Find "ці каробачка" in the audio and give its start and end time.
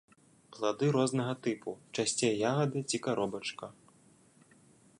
2.89-3.67